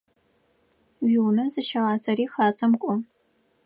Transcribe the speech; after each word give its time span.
Уиунэ 1.03 1.45
зыщыгъасэри 1.53 2.25
Хасэм 2.33 2.71
кӏо. 2.81 2.93